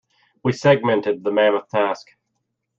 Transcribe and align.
We 0.43 0.53
segmented 0.53 1.23
the 1.23 1.31
mammoth 1.31 1.69
task. 1.69 2.07